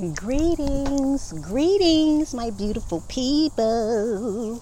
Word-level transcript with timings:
Greetings, 0.00 1.34
greetings, 1.42 2.32
my 2.32 2.48
beautiful 2.48 3.02
people. 3.06 4.56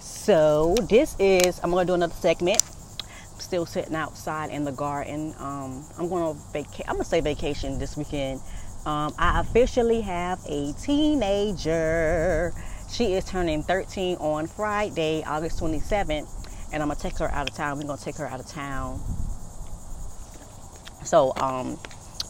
So, 0.00 0.74
this 0.88 1.14
is, 1.18 1.60
I'm 1.62 1.70
going 1.70 1.86
to 1.86 1.90
do 1.90 1.94
another 1.94 2.14
segment. 2.14 2.62
I'm 3.30 3.40
still 3.40 3.66
sitting 3.66 3.94
outside 3.94 4.48
in 4.48 4.64
the 4.64 4.72
garden. 4.72 5.34
Um, 5.38 5.84
I'm 5.98 6.08
going 6.08 6.34
to 6.34 6.40
vacation, 6.54 6.84
I'm 6.88 6.94
going 6.94 7.04
to 7.04 7.10
say 7.10 7.20
vacation 7.20 7.78
this 7.78 7.94
weekend. 7.94 8.40
Um, 8.86 9.12
I 9.18 9.40
officially 9.40 10.00
have 10.00 10.40
a 10.48 10.72
teenager. 10.80 12.54
She 12.90 13.12
is 13.12 13.26
turning 13.26 13.62
13 13.62 14.16
on 14.16 14.46
Friday, 14.46 15.22
August 15.26 15.60
27th, 15.60 16.72
and 16.72 16.82
I'm 16.82 16.88
going 16.88 16.96
to 16.96 17.02
take 17.02 17.18
her 17.18 17.30
out 17.30 17.50
of 17.50 17.54
town. 17.54 17.76
We're 17.76 17.84
going 17.84 17.98
to 17.98 18.04
take 18.04 18.16
her 18.16 18.26
out 18.26 18.40
of 18.40 18.46
town. 18.46 18.98
So, 21.04 21.34
um, 21.36 21.78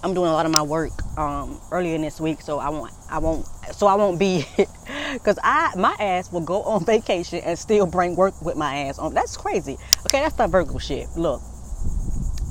I'm 0.03 0.14
doing 0.14 0.30
a 0.30 0.32
lot 0.32 0.46
of 0.46 0.53
my 0.53 0.62
work 0.62 0.93
um, 1.19 1.61
earlier 1.71 1.95
in 1.95 2.03
this 2.03 2.21
week, 2.21 2.41
so 2.41 2.59
I 2.59 2.71
won't, 2.71 2.93
I 3.11 3.19
won't, 3.19 3.46
so 3.72 3.86
I 3.86 3.95
won't 3.95 4.18
be, 4.18 4.46
because 5.13 5.39
I, 5.43 5.72
my 5.77 5.95
ass 6.00 6.32
will 6.32 6.41
go 6.41 6.63
on 6.63 6.85
vacation 6.86 7.41
and 7.41 7.58
still 7.58 7.86
bring 7.86 8.17
work 8.17 8.41
with 8.41 8.57
my 8.57 8.77
ass 8.85 8.99
on. 8.99 9.13
That's 9.13 9.36
crazy. 9.36 9.77
Okay, 10.07 10.21
that's 10.21 10.36
the 10.36 10.46
Virgo 10.46 10.79
shit. 10.79 11.08
Look, 11.17 11.43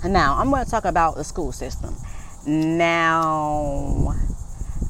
now 0.05 0.38
I'm 0.38 0.52
going 0.52 0.63
to 0.63 0.70
talk 0.70 0.85
about 0.85 1.16
the 1.16 1.23
school 1.23 1.52
system. 1.52 1.95
Now, 2.45 4.16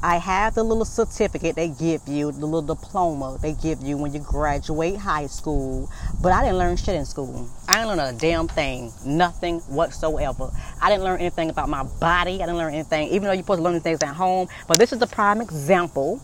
I 0.01 0.15
have 0.15 0.55
the 0.55 0.63
little 0.63 0.85
certificate 0.85 1.57
they 1.57 1.67
give 1.67 2.07
you, 2.07 2.31
the 2.31 2.45
little 2.45 2.61
diploma 2.61 3.37
they 3.41 3.51
give 3.51 3.81
you 3.81 3.97
when 3.97 4.13
you 4.13 4.21
graduate 4.21 4.95
high 4.95 5.27
school. 5.27 5.91
But 6.21 6.31
I 6.31 6.41
didn't 6.43 6.57
learn 6.57 6.77
shit 6.77 6.95
in 6.95 7.03
school. 7.03 7.49
I 7.67 7.73
didn't 7.73 7.97
learn 7.97 8.15
a 8.15 8.17
damn 8.17 8.47
thing, 8.47 8.93
nothing 9.05 9.59
whatsoever. 9.61 10.51
I 10.81 10.89
didn't 10.89 11.03
learn 11.03 11.19
anything 11.19 11.49
about 11.49 11.67
my 11.67 11.83
body. 11.83 12.35
I 12.35 12.45
didn't 12.45 12.57
learn 12.57 12.73
anything, 12.73 13.09
even 13.09 13.23
though 13.23 13.33
you're 13.33 13.43
supposed 13.43 13.59
to 13.59 13.63
learn 13.63 13.81
things 13.81 14.01
at 14.01 14.15
home. 14.15 14.47
But 14.69 14.79
this 14.79 14.93
is 14.93 14.99
the 14.99 15.07
prime 15.07 15.41
example 15.41 16.21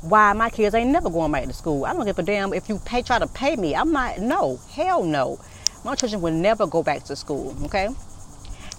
why 0.00 0.32
my 0.32 0.48
kids 0.48 0.74
ain't 0.74 0.90
never 0.90 1.10
going 1.10 1.32
back 1.32 1.44
to 1.44 1.52
school. 1.52 1.84
I 1.84 1.92
don't 1.92 2.06
give 2.06 2.18
a 2.18 2.22
damn 2.22 2.54
if 2.54 2.70
you 2.70 2.78
pay, 2.86 3.02
try 3.02 3.18
to 3.18 3.26
pay 3.26 3.56
me. 3.56 3.74
I'm 3.74 3.92
not, 3.92 4.18
no, 4.18 4.58
hell 4.70 5.04
no. 5.04 5.38
My 5.84 5.94
children 5.94 6.22
will 6.22 6.32
never 6.32 6.66
go 6.66 6.82
back 6.82 7.04
to 7.04 7.16
school, 7.16 7.54
okay? 7.64 7.88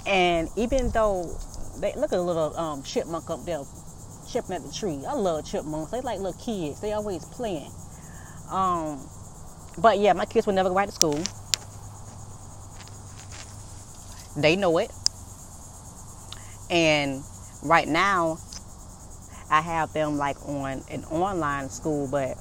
And 0.08 0.50
even 0.56 0.90
though 0.92 1.38
they 1.80 1.94
look 1.96 2.12
at 2.12 2.20
a 2.20 2.22
little 2.22 2.56
um, 2.58 2.84
chipmunk 2.84 3.30
up 3.30 3.46
there 3.46 3.62
chipping 4.32 4.56
at 4.56 4.64
the 4.64 4.72
tree. 4.72 5.00
I 5.08 5.14
love 5.14 5.46
chipmunks. 5.46 5.92
They 5.92 6.02
like 6.02 6.20
little 6.20 6.40
kids. 6.40 6.82
They 6.82 6.94
always 6.94 7.26
playing. 7.26 7.72
Um, 8.52 9.08
but 9.78 10.00
yeah, 10.00 10.14
my 10.14 10.26
kids 10.26 10.46
will 10.46 10.54
never 10.54 10.70
go 10.70 10.76
back 10.76 10.88
to 10.88 10.92
school. 10.92 11.20
They 14.38 14.56
know 14.56 14.78
it. 14.78 14.92
And 16.70 17.24
right 17.64 17.88
now, 17.88 18.38
I 19.50 19.62
have 19.62 19.92
them 19.94 20.18
like 20.18 20.38
on 20.48 20.84
an 20.92 21.04
online 21.06 21.70
school, 21.70 22.08
but 22.10 22.38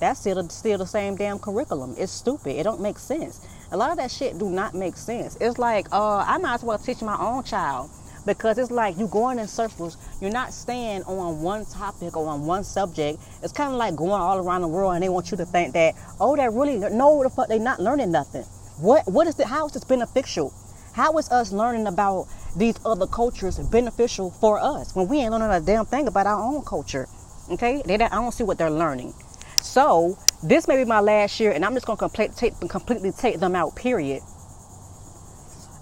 that's 0.00 0.20
still 0.20 0.46
still 0.50 0.78
the 0.78 0.86
same 0.86 1.16
damn 1.16 1.38
curriculum. 1.38 1.94
It's 1.96 2.12
stupid. 2.12 2.56
It 2.56 2.64
don't 2.64 2.80
make 2.80 2.98
sense. 2.98 3.46
A 3.72 3.76
lot 3.76 3.90
of 3.90 3.96
that 3.96 4.10
shit 4.10 4.38
do 4.38 4.50
not 4.50 4.74
make 4.74 4.96
sense. 4.96 5.36
It's 5.40 5.58
like 5.58 5.86
uh, 5.92 6.18
I 6.18 6.38
might 6.38 6.54
as 6.54 6.62
well 6.62 6.78
teach 6.78 7.00
my 7.00 7.16
own 7.18 7.44
child 7.44 7.90
because 8.26 8.58
it's 8.58 8.70
like 8.70 8.96
you're 8.98 9.08
going 9.08 9.38
in 9.38 9.48
circles. 9.48 9.96
You're 10.20 10.30
not 10.30 10.52
staying 10.52 11.02
on 11.04 11.42
one 11.42 11.64
topic 11.66 12.16
or 12.16 12.28
on 12.28 12.46
one 12.46 12.64
subject. 12.64 13.18
It's 13.42 13.52
kind 13.52 13.72
of 13.72 13.78
like 13.78 13.96
going 13.96 14.12
all 14.12 14.38
around 14.38 14.62
the 14.62 14.68
world, 14.68 14.94
and 14.94 15.02
they 15.02 15.08
want 15.08 15.30
you 15.30 15.36
to 15.36 15.46
think 15.46 15.74
that 15.74 15.94
oh, 16.20 16.36
they're 16.36 16.50
really 16.50 16.78
no, 16.78 17.22
the 17.22 17.30
fuck, 17.30 17.48
they're 17.48 17.58
not 17.58 17.80
learning 17.80 18.12
nothing. 18.12 18.42
What 18.80 19.06
what 19.06 19.26
is 19.26 19.38
it? 19.38 19.46
How 19.46 19.66
is 19.66 19.72
this 19.72 19.84
beneficial? 19.84 20.52
How 20.94 21.16
is 21.18 21.30
us 21.30 21.52
learning 21.52 21.86
about 21.86 22.28
these 22.56 22.78
other 22.84 23.06
cultures 23.06 23.58
beneficial 23.58 24.30
for 24.30 24.60
us 24.60 24.94
when 24.94 25.08
we 25.08 25.18
ain't 25.18 25.32
learning 25.32 25.50
a 25.50 25.60
damn 25.60 25.86
thing 25.86 26.06
about 26.06 26.26
our 26.26 26.40
own 26.40 26.62
culture? 26.64 27.08
Okay, 27.50 27.82
they 27.84 27.94
I 27.94 28.08
don't 28.08 28.32
see 28.32 28.44
what 28.44 28.58
they're 28.58 28.70
learning. 28.70 29.12
So 29.60 30.18
this 30.42 30.68
may 30.68 30.76
be 30.76 30.84
my 30.84 31.00
last 31.00 31.40
year, 31.40 31.52
and 31.52 31.64
I'm 31.64 31.74
just 31.74 31.86
gonna 31.86 31.96
complete, 31.96 32.36
take, 32.36 32.58
completely 32.68 33.12
take 33.12 33.40
them 33.40 33.56
out. 33.56 33.74
Period 33.76 34.22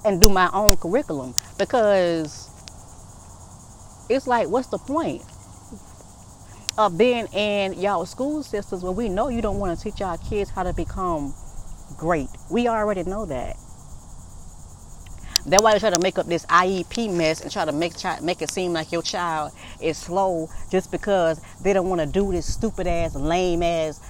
and 0.05 0.21
do 0.21 0.29
my 0.29 0.51
own 0.53 0.77
curriculum 0.77 1.35
because 1.59 2.49
it's 4.09 4.27
like, 4.27 4.49
what's 4.49 4.69
the 4.69 4.79
point 4.79 5.23
of 6.79 6.97
being 6.97 7.27
in 7.33 7.75
y'all 7.75 8.07
school 8.07 8.43
systems 8.43 8.83
when 8.83 8.97
we 8.97 9.09
know 9.09 9.29
you 9.29 9.43
don't 9.43 9.59
want 9.59 9.79
to 9.79 9.85
teach 9.85 10.01
our 10.01 10.19
kids 10.19 10.51
how 10.51 10.63
to 10.63 10.73
become 10.73 11.35
great? 11.97 12.29
We 12.51 12.69
already 12.69 13.05
know 13.05 13.27
that. 13.27 13.57
That's 15.45 15.61
why 15.61 15.73
they 15.73 15.81
try 15.81 15.91
to 15.91 15.99
make 15.99 16.19
up 16.19 16.27
this 16.27 16.47
IEP 16.47 17.13
mess 17.13 17.41
and 17.41 17.51
try 17.51 17.65
to 17.65 17.73
make 17.73 17.99
try, 17.99 18.21
make 18.21 18.43
it 18.43 18.51
seem 18.51 18.73
like 18.73 18.93
your 18.93 19.03
child 19.03 19.51
is 19.81 19.99
slow 19.99 20.49
just 20.71 20.93
because 20.93 21.41
they 21.63 21.73
don't 21.73 21.89
want 21.89 22.01
to 22.01 22.07
do 22.07 22.31
this 22.31 22.53
stupid 22.53 22.87
ass, 22.87 23.17
lame 23.17 23.63
ass 23.63 24.01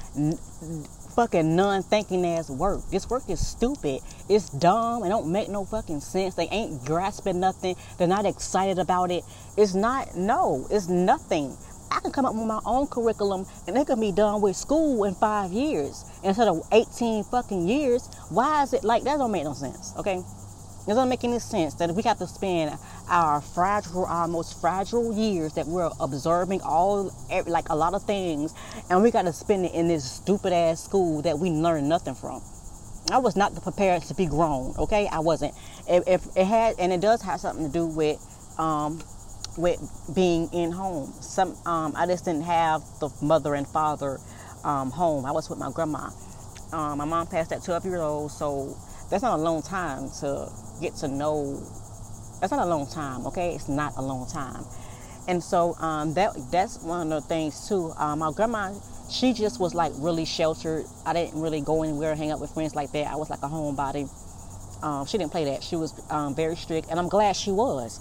fucking 1.15 1.55
non-thinking 1.55 2.27
ass 2.27 2.51
work. 2.51 2.81
This 2.91 3.09
work 3.09 3.29
is 3.29 3.45
stupid. 3.47 4.01
It's 4.29 4.51
dumb. 4.51 5.05
It 5.05 5.09
don't 5.09 5.31
make 5.31 5.49
no 5.49 5.65
fucking 5.65 6.01
sense. 6.01 6.35
They 6.35 6.49
ain't 6.49 6.85
grasping 6.85 7.41
nothing. 7.41 7.77
They're 7.99 8.09
not 8.09 8.27
excited 8.27 8.79
about 8.79 9.11
it. 9.11 9.25
It's 9.57 9.75
not. 9.75 10.17
No, 10.17 10.67
it's 10.71 10.89
nothing. 10.89 11.57
I 11.91 12.01
can 12.01 12.11
come 12.11 12.25
up 12.25 12.35
with 12.35 12.47
my 12.47 12.61
own 12.65 12.87
curriculum 12.87 13.47
and 13.67 13.77
it 13.77 13.87
can 13.87 14.01
be 14.01 14.13
done 14.13 14.41
with 14.41 14.57
school 14.57 15.05
in 15.05 15.15
five 15.15 15.53
years 15.53 16.05
instead 16.25 16.49
of 16.49 16.67
18 16.73 17.25
fucking 17.25 17.69
years. 17.69 18.09
Why 18.31 18.63
is 18.63 18.73
it 18.73 18.83
like 18.83 19.05
that? 19.05 19.19
Don't 19.19 19.31
make 19.31 19.45
no 19.45 19.53
sense. 19.53 19.93
Okay. 19.99 20.17
It 20.17 20.89
doesn't 20.89 21.09
make 21.09 21.23
any 21.23 21.39
sense 21.39 21.75
that 21.75 21.95
we 21.95 22.03
have 22.03 22.19
to 22.19 22.27
spend 22.27 22.77
our 23.09 23.41
fragile, 23.41 24.07
our 24.07 24.29
most 24.29 24.61
fragile 24.61 25.13
years 25.15 25.55
that 25.55 25.67
we're 25.67 25.91
observing 26.01 26.61
all, 26.63 27.11
like 27.47 27.69
a 27.69 27.77
lot 27.77 27.95
of 27.95 28.03
things, 28.05 28.55
and 28.91 29.03
we 29.03 29.11
got 29.11 29.23
to 29.23 29.33
spend 29.33 29.67
it 29.67 29.75
in 29.75 29.89
this 29.89 30.11
stupid 30.11 30.53
ass 30.53 30.83
school 30.83 31.23
that 31.23 31.39
we 31.39 31.51
learn 31.51 31.89
nothing 31.89 32.15
from. 32.15 32.43
I 33.11 33.19
was 33.19 33.37
not 33.37 33.55
prepared 33.63 34.03
to 34.05 34.15
be 34.15 34.27
grown. 34.27 34.75
Okay, 34.79 35.09
I 35.11 35.19
wasn't. 35.19 35.55
If, 35.89 36.07
if 36.07 36.37
it 36.37 36.47
had, 36.47 36.77
and 36.79 36.93
it 36.93 37.01
does 37.01 37.21
have 37.23 37.41
something 37.41 37.67
to 37.67 37.73
do 37.73 37.87
with, 37.87 38.19
um, 38.59 39.03
with 39.59 39.81
being 40.15 40.49
in 40.53 40.73
home. 40.73 41.13
Some, 41.21 41.57
um, 41.67 41.95
I 41.97 42.07
just 42.07 42.25
didn't 42.25 42.45
have 42.45 42.83
the 43.01 43.11
mother 43.21 43.55
and 43.55 43.67
father 43.67 44.19
um, 44.65 44.91
home. 44.91 45.27
I 45.27 45.33
was 45.33 45.51
with 45.51 45.59
my 45.59 45.71
grandma. 45.71 46.11
Um, 46.73 46.99
my 46.99 47.05
mom 47.05 47.27
passed 47.27 47.53
at 47.53 47.63
12 47.63 47.85
years 47.85 48.01
old, 48.01 48.31
so 48.31 48.77
that's 49.11 49.23
not 49.23 49.39
a 49.39 49.43
long 49.43 49.63
time 49.63 50.09
to 50.21 50.51
get 50.81 50.95
to 50.97 51.09
know. 51.09 51.63
That's 52.43 52.51
not 52.51 52.67
a 52.67 52.69
long 52.69 52.89
time, 52.89 53.25
okay? 53.29 53.55
It's 53.55 53.69
not 53.69 53.93
a 53.97 54.03
long 54.03 54.29
time. 54.29 54.65
And 55.29 55.41
so 55.41 55.77
um, 55.77 56.13
that 56.15 56.35
that's 56.51 56.83
one 56.83 57.13
of 57.13 57.23
the 57.23 57.29
things 57.29 57.69
too. 57.69 57.93
Um, 57.97 58.19
my 58.19 58.33
grandma, 58.33 58.75
she 59.09 59.33
just 59.33 59.61
was 59.61 59.77
like 59.77 59.93
really 59.95 60.25
sheltered. 60.25 60.85
I 61.07 61.13
didn't 61.13 61.41
really 61.41 61.61
go 61.61 61.85
anywhere, 61.85 62.17
hang 62.17 62.33
out 62.33 62.41
with 62.41 62.51
friends 62.51 62.75
like 62.75 62.91
that. 62.93 63.07
I 63.07 63.15
was 63.15 63.31
like 63.31 63.39
a 63.45 63.49
homebody. 63.49 64.11
Um, 64.83 65.07
she 65.07 65.19
didn't 65.19 65.31
play 65.31 65.45
that. 65.45 65.63
She 65.63 65.77
was 65.77 65.95
um, 66.11 66.35
very 66.35 66.57
strict, 66.57 66.89
and 66.91 66.99
I'm 66.99 67.09
glad 67.09 67.37
she 67.37 67.53
was. 67.53 68.01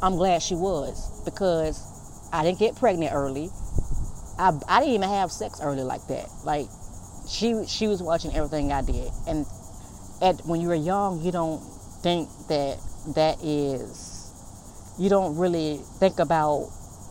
I'm 0.00 0.14
glad 0.14 0.40
she 0.40 0.54
was 0.54 1.24
because 1.24 1.82
I 2.32 2.44
didn't 2.44 2.60
get 2.60 2.76
pregnant 2.76 3.12
early. 3.12 3.50
I, 4.38 4.52
I 4.68 4.78
didn't 4.78 4.94
even 4.94 5.08
have 5.08 5.32
sex 5.32 5.60
early 5.60 5.82
like 5.82 6.06
that. 6.06 6.28
Like 6.44 6.68
she 7.28 7.66
she 7.66 7.88
was 7.88 8.00
watching 8.00 8.36
everything 8.36 8.70
I 8.70 8.82
did, 8.82 9.10
and 9.26 9.46
at 10.22 10.46
when 10.46 10.60
you 10.60 10.68
were 10.68 10.76
young, 10.76 11.22
you 11.22 11.32
don't 11.32 11.58
think 12.04 12.28
that 12.46 12.78
that 13.14 13.38
is 13.42 14.96
you 14.98 15.08
don't 15.08 15.36
really 15.36 15.78
think 15.98 16.18
about 16.18 16.68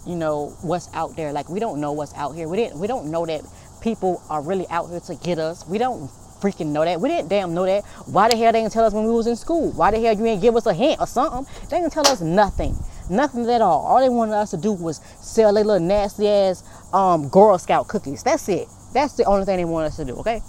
you 0.08 0.16
know 0.16 0.56
what's 0.62 0.94
out 0.94 1.16
there. 1.16 1.34
Like 1.34 1.50
we 1.50 1.60
don't 1.60 1.82
know 1.82 1.92
what's 1.92 2.14
out 2.14 2.36
here. 2.36 2.48
We 2.48 2.58
didn't 2.58 2.80
we 2.80 2.88
don't 2.88 3.12
know 3.12 3.26
that 3.26 3.42
people 3.82 4.22
are 4.30 4.42
really 4.42 4.68
out 4.70 4.90
here 4.90 5.00
to 5.00 5.16
get 5.16 5.40
us. 5.40 5.68
We 5.68 5.78
don't 5.78 6.10
freaking 6.42 6.68
know 6.68 6.86
that. 6.86 7.02
We 7.02 7.10
didn't 7.10 7.30
damn 7.30 7.54
know 7.54 7.66
that. 7.66 7.84
Why 8.06 8.30
the 8.30 8.38
hell 8.38 8.52
they 8.52 8.62
didn't 8.62 8.74
tell 8.74 8.86
us 8.86 8.94
when 8.94 9.06
we 9.06 9.12
was 9.12 9.28
in 9.28 9.36
school? 9.36 9.72
Why 9.72 9.92
the 9.92 10.00
hell 10.00 10.14
you 10.14 10.24
didn't 10.24 10.42
give 10.42 10.56
us 10.56 10.66
a 10.66 10.74
hint 10.74 11.00
or 11.00 11.08
something? 11.08 11.46
They 11.70 11.80
didn't 11.80 11.92
tell 11.92 12.08
us 12.08 12.22
nothing. 12.22 12.78
Nothing 13.10 13.50
at 13.50 13.62
all. 13.62 13.86
All 13.86 14.00
they 14.00 14.10
wanted 14.10 14.36
us 14.36 14.52
to 14.52 14.58
do 14.58 14.72
was 14.72 15.02
sell 15.20 15.54
their 15.54 15.64
little 15.64 15.86
nasty 15.86 16.28
ass 16.28 16.64
um, 16.94 17.28
girl 17.30 17.58
scout 17.58 17.88
cookies. 17.88 18.24
That's 18.24 18.48
it. 18.50 18.68
That's 18.94 19.14
the 19.14 19.26
only 19.26 19.46
thing 19.46 19.58
they 19.58 19.66
wanted 19.66 19.88
us 19.88 19.98
to 19.98 20.06
do 20.06 20.16
okay 20.18 20.42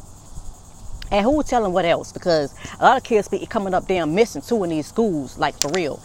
and 1.10 1.24
who 1.24 1.42
tell 1.42 1.62
them 1.62 1.72
what 1.72 1.84
else? 1.84 2.12
Because 2.12 2.54
a 2.78 2.84
lot 2.84 2.96
of 2.96 3.02
kids 3.02 3.28
be 3.28 3.44
coming 3.46 3.74
up 3.74 3.86
damn 3.86 4.14
missing 4.14 4.42
too 4.42 4.62
in 4.64 4.70
these 4.70 4.86
schools, 4.86 5.38
like 5.38 5.58
for 5.60 5.70
real. 5.70 6.00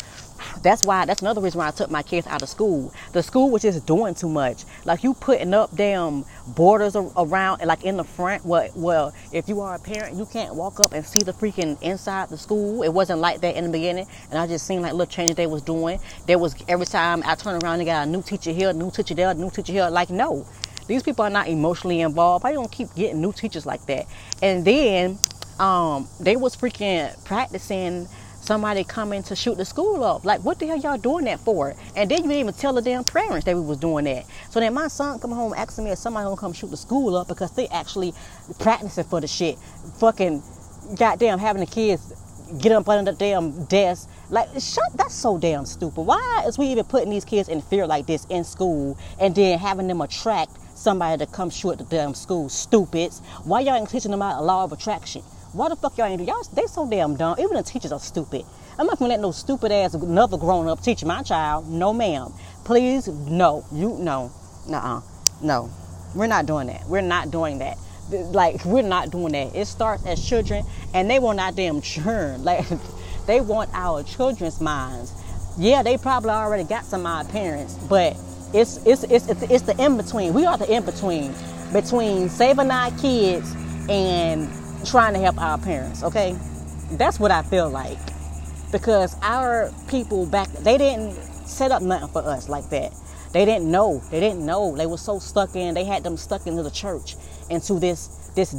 That's 0.61 0.83
why. 0.83 1.05
That's 1.05 1.21
another 1.21 1.41
reason 1.41 1.59
why 1.59 1.67
I 1.67 1.71
took 1.71 1.89
my 1.89 2.03
kids 2.03 2.27
out 2.27 2.41
of 2.41 2.49
school. 2.49 2.93
The 3.13 3.23
school 3.23 3.49
was 3.49 3.61
just 3.61 3.85
doing 3.85 4.15
too 4.15 4.29
much. 4.29 4.63
Like 4.83 5.03
you 5.03 5.13
putting 5.13 5.53
up 5.53 5.75
damn 5.75 6.25
borders 6.47 6.95
around, 6.95 7.65
like 7.65 7.83
in 7.83 7.97
the 7.97 8.03
front. 8.03 8.45
Well, 8.45 8.69
well, 8.75 9.13
if 9.31 9.47
you 9.47 9.61
are 9.61 9.75
a 9.75 9.79
parent, 9.79 10.17
you 10.17 10.25
can't 10.25 10.55
walk 10.55 10.79
up 10.79 10.93
and 10.93 11.05
see 11.05 11.19
the 11.19 11.33
freaking 11.33 11.81
inside 11.81 12.29
the 12.29 12.37
school. 12.37 12.83
It 12.83 12.89
wasn't 12.93 13.19
like 13.19 13.41
that 13.41 13.55
in 13.55 13.65
the 13.65 13.69
beginning, 13.69 14.07
and 14.29 14.39
I 14.39 14.47
just 14.47 14.65
seen 14.65 14.81
like 14.81 14.93
little 14.93 15.05
changes 15.05 15.35
they 15.35 15.47
was 15.47 15.61
doing. 15.61 15.99
There 16.27 16.39
was 16.39 16.55
every 16.67 16.85
time 16.85 17.23
I 17.25 17.35
turn 17.35 17.61
around, 17.63 17.79
they 17.79 17.85
got 17.85 18.07
a 18.07 18.09
new 18.09 18.21
teacher 18.21 18.51
here, 18.51 18.73
new 18.73 18.91
teacher 18.91 19.13
there, 19.15 19.33
new 19.33 19.49
teacher 19.49 19.73
here. 19.73 19.89
Like 19.89 20.09
no, 20.09 20.45
these 20.87 21.03
people 21.03 21.25
are 21.25 21.29
not 21.29 21.47
emotionally 21.47 22.01
involved. 22.01 22.45
I 22.45 22.53
don't 22.53 22.71
keep 22.71 22.93
getting 22.95 23.21
new 23.21 23.33
teachers 23.33 23.65
like 23.65 23.85
that? 23.87 24.05
And 24.41 24.65
then 24.65 25.17
um, 25.59 26.07
they 26.19 26.35
was 26.35 26.55
freaking 26.55 27.11
practicing 27.25 28.07
somebody 28.45 28.83
coming 28.83 29.23
to 29.23 29.35
shoot 29.35 29.57
the 29.57 29.65
school 29.65 30.03
up. 30.03 30.23
Like, 30.23 30.41
what 30.41 30.59
the 30.59 30.67
hell 30.67 30.77
y'all 30.77 30.97
doing 30.97 31.25
that 31.25 31.39
for? 31.39 31.75
And 31.95 32.09
then 32.09 32.19
you 32.23 32.29
didn't 32.29 32.39
even 32.39 32.53
tell 32.53 32.73
the 32.73 32.81
damn 32.81 33.03
parents 33.03 33.45
that 33.45 33.55
we 33.55 33.61
was 33.61 33.79
doing 33.79 34.05
that. 34.05 34.25
So 34.51 34.59
then 34.59 34.73
my 34.73 34.87
son 34.87 35.19
come 35.19 35.31
home 35.31 35.53
asking 35.55 35.85
me 35.85 35.91
if 35.91 35.97
somebody 35.97 36.25
gonna 36.25 36.37
come 36.37 36.53
shoot 36.53 36.69
the 36.69 36.77
school 36.77 37.15
up 37.15 37.27
because 37.27 37.51
they 37.55 37.67
actually 37.69 38.13
practicing 38.59 39.03
for 39.03 39.19
the 39.19 39.27
shit. 39.27 39.57
Fucking 39.99 40.43
goddamn 40.95 41.39
having 41.39 41.61
the 41.61 41.71
kids 41.71 42.13
get 42.59 42.71
up 42.71 42.87
under 42.87 43.11
the 43.11 43.17
damn 43.17 43.65
desk. 43.65 44.07
Like, 44.29 44.49
shut, 44.59 44.95
that's 44.95 45.15
so 45.15 45.37
damn 45.37 45.65
stupid. 45.65 46.01
Why 46.01 46.43
is 46.47 46.57
we 46.57 46.67
even 46.67 46.85
putting 46.85 47.09
these 47.09 47.25
kids 47.25 47.49
in 47.49 47.61
fear 47.61 47.87
like 47.87 48.05
this 48.05 48.25
in 48.29 48.43
school 48.43 48.97
and 49.19 49.33
then 49.33 49.57
having 49.57 49.87
them 49.87 50.01
attract 50.01 50.51
somebody 50.85 51.25
to 51.25 51.31
come 51.31 51.49
shoot 51.49 51.79
the 51.79 51.83
damn 51.83 52.13
school? 52.13 52.47
Stupids. 52.47 53.19
Why 53.43 53.61
y'all 53.61 53.75
ain't 53.75 53.89
teaching 53.89 54.11
them 54.11 54.21
about 54.21 54.39
a 54.39 54.45
law 54.45 54.63
of 54.63 54.71
attraction? 54.71 55.23
Why 55.51 55.69
the 55.69 55.75
fuck 55.75 55.97
y'all 55.97 56.05
ain't? 56.05 56.21
Y'all, 56.21 56.43
they 56.53 56.67
so 56.67 56.87
damn 56.87 57.15
dumb. 57.15 57.37
Even 57.39 57.57
the 57.57 57.63
teachers 57.63 57.91
are 57.91 57.99
stupid. 57.99 58.45
I'm 58.77 58.85
not 58.85 58.99
gonna 58.99 59.09
let 59.09 59.19
no 59.19 59.31
stupid 59.31 59.71
ass 59.71 59.95
another 59.95 60.37
grown 60.37 60.67
up 60.67 60.83
teach 60.83 61.03
my 61.03 61.23
child. 61.23 61.67
No, 61.67 61.91
ma'am. 61.91 62.31
Please, 62.65 63.07
no. 63.07 63.65
You, 63.71 63.97
no. 63.99 64.31
Nuh-uh. 64.69 65.01
No. 65.41 65.71
We're 66.13 66.27
not 66.27 66.45
doing 66.45 66.67
that. 66.67 66.85
We're 66.87 67.01
not 67.01 67.31
doing 67.31 67.57
that. 67.59 67.77
Like, 68.11 68.63
we're 68.63 68.83
not 68.83 69.09
doing 69.09 69.33
that. 69.33 69.55
It 69.55 69.65
starts 69.65 70.05
as 70.05 70.23
children, 70.23 70.63
and 70.93 71.09
they 71.09 71.17
want 71.17 71.39
our 71.39 71.51
damn 71.51 71.81
churn. 71.81 72.43
Like, 72.43 72.65
they 73.25 73.41
want 73.41 73.71
our 73.73 74.03
children's 74.03 74.61
minds. 74.61 75.11
Yeah, 75.57 75.81
they 75.81 75.97
probably 75.97 76.29
already 76.29 76.63
got 76.63 76.85
some 76.85 77.07
of 77.07 77.07
our 77.07 77.23
parents, 77.23 77.73
but 77.89 78.15
it's 78.55 78.77
it's 78.85 79.03
it's 79.03 79.27
it's, 79.27 79.43
it's 79.43 79.63
the 79.63 79.75
in 79.83 79.97
between. 79.97 80.33
We 80.33 80.45
are 80.45 80.57
the 80.57 80.71
in 80.71 80.85
between 80.85 81.33
between 81.73 82.29
saving 82.29 82.71
our 82.71 82.91
kids 82.91 83.53
and 83.89 84.49
trying 84.85 85.13
to 85.13 85.19
help 85.19 85.39
our 85.39 85.57
parents, 85.57 86.03
okay? 86.03 86.37
That's 86.91 87.19
what 87.19 87.31
I 87.31 87.41
feel 87.43 87.69
like. 87.69 87.97
Because 88.71 89.15
our 89.21 89.71
people 89.87 90.25
back, 90.25 90.49
they 90.53 90.77
didn't 90.77 91.13
set 91.47 91.71
up 91.71 91.81
nothing 91.81 92.09
for 92.09 92.21
us 92.21 92.49
like 92.49 92.69
that. 92.69 92.93
They 93.31 93.45
didn't 93.45 93.69
know. 93.69 94.01
They 94.11 94.19
didn't 94.19 94.45
know. 94.45 94.75
They 94.75 94.85
were 94.85 94.97
so 94.97 95.19
stuck 95.19 95.55
in, 95.55 95.73
they 95.73 95.83
had 95.83 96.03
them 96.03 96.17
stuck 96.17 96.47
into 96.47 96.63
the 96.63 96.71
church, 96.71 97.15
into 97.49 97.79
this 97.79 98.31
this 98.35 98.51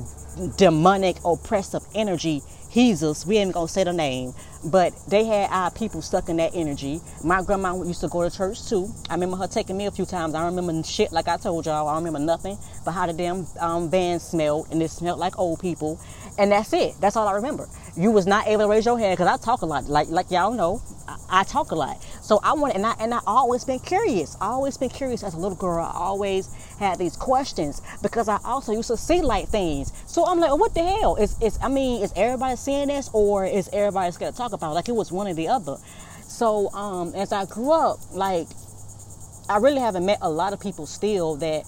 demonic, 0.57 1.17
oppressive 1.25 1.83
energy. 1.95 2.43
Jesus, 2.77 3.25
we 3.25 3.39
ain't 3.39 3.55
gonna 3.55 3.67
say 3.67 3.85
the 3.85 3.93
name, 3.95 4.35
but 4.63 4.93
they 5.09 5.25
had 5.25 5.49
our 5.51 5.71
people 5.71 6.03
stuck 6.03 6.29
in 6.29 6.37
that 6.37 6.51
energy. 6.53 7.01
My 7.25 7.41
grandma 7.41 7.75
used 7.83 8.03
to 8.03 8.09
go 8.09 8.29
to 8.29 8.37
church 8.37 8.69
too. 8.69 8.93
I 9.09 9.15
remember 9.15 9.39
her 9.39 9.47
taking 9.47 9.79
me 9.79 9.87
a 9.87 9.91
few 9.91 10.05
times. 10.05 10.35
I 10.35 10.45
remember 10.45 10.83
shit 10.83 11.11
like 11.11 11.27
I 11.27 11.39
told 11.39 11.65
y'all. 11.65 11.89
I 11.89 11.95
don't 11.95 12.05
remember 12.05 12.19
nothing 12.27 12.59
but 12.85 12.93
how 12.93 13.07
the 13.07 13.15
damn 13.15 13.47
um, 13.61 13.89
van 13.89 14.21
smelled, 14.21 14.69
and 14.71 14.83
it 14.83 14.91
smelled 14.91 15.19
like 15.19 15.39
old 15.39 15.59
people. 15.59 15.99
And 16.37 16.53
that's 16.53 16.75
it. 16.75 16.97
That's 17.01 17.17
all 17.17 17.27
I 17.27 17.33
remember. 17.33 17.67
You 17.97 18.11
was 18.11 18.27
not 18.27 18.47
able 18.47 18.65
to 18.65 18.69
raise 18.69 18.85
your 18.85 18.99
hand 18.99 19.17
because 19.17 19.33
I 19.33 19.43
talk 19.43 19.63
a 19.63 19.67
lot. 19.67 19.87
Like 19.87 20.09
like 20.09 20.31
y'all 20.31 20.53
know, 20.53 20.83
I, 21.09 21.17
I, 21.31 21.45
talk 21.45 21.71
a 21.71 21.75
lot. 21.75 21.97
So 22.27 22.41
I 22.43 22.55
want, 22.55 22.75
and 22.75 22.85
I 22.85 22.93
and 22.99 23.15
I 23.15 23.21
always 23.25 23.65
been 23.65 23.79
curious. 23.79 24.37
I 24.41 24.47
always 24.47 24.77
been 24.77 24.89
curious 24.89 25.23
as 25.23 25.35
a 25.35 25.37
little 25.37 25.57
girl. 25.57 25.85
I 25.85 25.93
always 25.95 26.53
had 26.81 26.99
these 26.99 27.17
questions 27.17 27.81
because 28.03 28.29
I 28.29 28.41
also 28.45 28.73
used 28.73 28.89
to 28.89 28.97
see 28.97 29.23
like 29.23 29.47
things. 29.47 29.93
So 30.09 30.27
I'm 30.27 30.41
like, 30.41 30.51
what 30.59 30.75
the 30.75 30.83
hell? 30.83 31.15
Is 31.15 31.41
is 31.41 31.57
I 31.63 31.69
mean, 31.69 32.03
is 32.03 32.13
everybody 32.17 32.57
seeing 32.57 32.89
this 32.89 33.09
or 33.13 33.47
is 33.47 33.71
everybody 33.73 34.11
scared 34.11 34.35
to 34.35 34.37
talk 34.39 34.53
about? 34.53 34.73
It? 34.73 34.75
Like 34.75 34.89
it 34.89 34.97
was 34.97 35.13
one 35.13 35.29
or 35.29 35.35
the 35.35 35.47
other. 35.47 35.77
So 36.23 36.69
um, 36.73 37.15
as 37.15 37.31
I 37.31 37.45
grew 37.45 37.71
up, 37.71 38.01
like 38.11 38.49
I 39.49 39.59
really 39.59 39.79
haven't 39.79 40.05
met 40.05 40.19
a 40.21 40.29
lot 40.29 40.53
of 40.53 40.59
people 40.59 40.87
still 40.87 41.37
that 41.37 41.63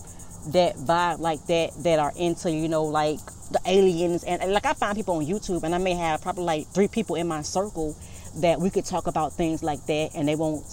that 0.48 0.74
vibe 0.74 1.20
like 1.20 1.46
that 1.46 1.70
that 1.84 2.00
are 2.00 2.12
into 2.16 2.50
you 2.50 2.68
know 2.68 2.82
like 2.82 3.20
the 3.52 3.60
aliens 3.64 4.24
and 4.24 4.52
like 4.52 4.66
I 4.66 4.72
find 4.72 4.96
people 4.96 5.18
on 5.18 5.24
YouTube 5.24 5.62
and 5.62 5.72
I 5.72 5.78
may 5.78 5.94
have 5.94 6.20
probably 6.20 6.44
like 6.44 6.66
three 6.68 6.88
people 6.88 7.14
in 7.14 7.28
my 7.28 7.42
circle 7.42 7.96
that 8.40 8.60
we 8.60 8.70
could 8.70 8.84
talk 8.84 9.06
about 9.06 9.32
things 9.32 9.62
like 9.62 9.84
that 9.86 10.10
and 10.14 10.28
they 10.28 10.34
won't 10.34 10.64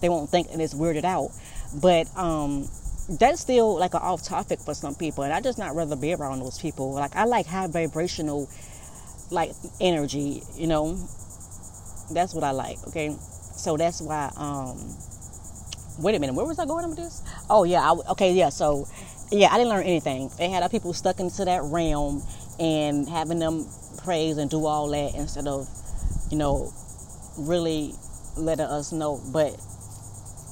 they 0.00 0.08
won't 0.08 0.30
think 0.30 0.48
and 0.52 0.60
it's 0.62 0.74
weirded 0.74 1.04
out. 1.04 1.30
But 1.80 2.06
um 2.16 2.68
that's 3.08 3.40
still 3.40 3.78
like 3.78 3.94
an 3.94 4.02
off 4.02 4.22
topic 4.22 4.60
for 4.60 4.74
some 4.74 4.94
people 4.94 5.24
and 5.24 5.32
I 5.32 5.40
just 5.40 5.58
not 5.58 5.74
rather 5.74 5.96
be 5.96 6.12
around 6.14 6.40
those 6.40 6.58
people. 6.58 6.92
Like 6.92 7.16
I 7.16 7.24
like 7.24 7.46
high 7.46 7.66
vibrational 7.66 8.48
like 9.30 9.52
energy, 9.80 10.42
you 10.56 10.66
know. 10.66 10.96
That's 12.10 12.32
what 12.34 12.44
I 12.44 12.52
like, 12.52 12.78
okay? 12.88 13.14
So 13.56 13.76
that's 13.76 14.00
why 14.00 14.30
um 14.36 14.78
wait 15.98 16.14
a 16.14 16.18
minute, 16.18 16.34
where 16.34 16.46
was 16.46 16.58
I 16.58 16.66
going 16.66 16.88
with 16.88 16.98
this? 16.98 17.22
Oh 17.50 17.64
yeah, 17.64 17.80
I, 17.80 18.10
okay, 18.12 18.32
yeah. 18.32 18.50
So 18.50 18.86
yeah, 19.30 19.48
I 19.52 19.58
didn't 19.58 19.70
learn 19.70 19.84
anything. 19.84 20.30
They 20.38 20.48
had 20.48 20.68
people 20.70 20.92
stuck 20.92 21.20
into 21.20 21.44
that 21.44 21.62
realm 21.64 22.22
and 22.58 23.08
having 23.08 23.38
them 23.38 23.66
praise 24.02 24.38
and 24.38 24.50
do 24.50 24.64
all 24.64 24.88
that 24.88 25.14
instead 25.14 25.46
of, 25.46 25.68
you 26.30 26.38
know, 26.38 26.72
really 27.38 27.94
letting 28.36 28.66
us 28.66 28.92
know. 28.92 29.20
But 29.32 29.56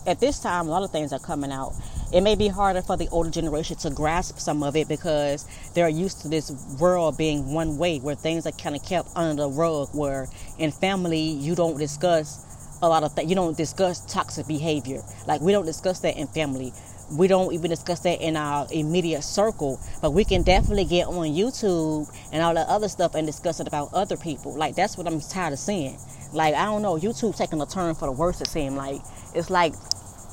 at 0.06 0.20
this 0.20 0.40
time, 0.40 0.68
a 0.68 0.70
lot 0.70 0.82
of 0.82 0.90
things 0.90 1.12
are 1.12 1.18
coming 1.18 1.52
out. 1.52 1.72
It 2.12 2.20
may 2.20 2.36
be 2.36 2.48
harder 2.48 2.82
for 2.82 2.96
the 2.96 3.08
older 3.08 3.30
generation 3.30 3.76
to 3.78 3.90
grasp 3.90 4.38
some 4.38 4.62
of 4.62 4.76
it 4.76 4.88
because 4.88 5.46
they're 5.74 5.88
used 5.88 6.22
to 6.22 6.28
this 6.28 6.50
world 6.80 7.18
being 7.18 7.52
one 7.52 7.78
way, 7.78 7.98
where 7.98 8.14
things 8.14 8.46
are 8.46 8.52
kind 8.52 8.76
of 8.76 8.84
kept 8.84 9.08
under 9.16 9.42
the 9.42 9.48
rug. 9.48 9.88
Where 9.92 10.28
in 10.58 10.70
family, 10.70 11.20
you 11.20 11.54
don't 11.54 11.78
discuss 11.78 12.78
a 12.82 12.88
lot 12.88 13.02
of 13.02 13.12
things. 13.14 13.28
You 13.28 13.34
don't 13.34 13.56
discuss 13.56 14.00
toxic 14.12 14.46
behavior. 14.46 15.02
Like 15.26 15.40
we 15.40 15.52
don't 15.52 15.66
discuss 15.66 16.00
that 16.00 16.16
in 16.16 16.28
family 16.28 16.72
we 17.10 17.28
don't 17.28 17.52
even 17.52 17.70
discuss 17.70 18.00
that 18.00 18.20
in 18.20 18.36
our 18.36 18.66
immediate 18.72 19.22
circle, 19.22 19.80
but 20.02 20.10
we 20.10 20.24
can 20.24 20.42
definitely 20.42 20.84
get 20.84 21.06
on 21.06 21.28
YouTube 21.28 22.08
and 22.32 22.42
all 22.42 22.54
that 22.54 22.66
other 22.68 22.88
stuff 22.88 23.14
and 23.14 23.26
discuss 23.26 23.60
it 23.60 23.68
about 23.68 23.90
other 23.92 24.16
people. 24.16 24.56
Like 24.56 24.74
that's 24.74 24.96
what 24.98 25.06
I'm 25.06 25.20
tired 25.20 25.52
of 25.52 25.58
seeing. 25.58 25.98
Like 26.32 26.54
I 26.54 26.64
don't 26.66 26.82
know, 26.82 26.96
YouTube 26.96 27.36
taking 27.36 27.60
a 27.60 27.66
turn 27.66 27.94
for 27.94 28.06
the 28.06 28.12
worse. 28.12 28.40
It 28.40 28.48
seems 28.48 28.74
like 28.74 29.00
it's 29.34 29.50
like 29.50 29.72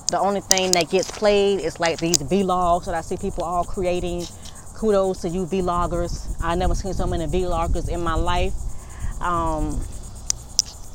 the 0.09 0.19
only 0.19 0.41
thing 0.41 0.73
that 0.73 0.89
gets 0.89 1.09
played 1.11 1.59
is 1.59 1.79
like 1.79 1.99
these 1.99 2.21
vlogs 2.21 2.85
that 2.85 2.95
I 2.95 3.01
see 3.01 3.17
people 3.17 3.43
all 3.43 3.63
creating. 3.63 4.25
Kudos 4.75 5.21
to 5.21 5.29
you 5.29 5.45
vloggers. 5.45 6.35
I 6.41 6.55
never 6.55 6.75
seen 6.75 6.93
so 6.93 7.07
many 7.07 7.25
vloggers 7.25 7.89
in 7.89 8.01
my 8.01 8.15
life. 8.15 8.53
Um, 9.21 9.73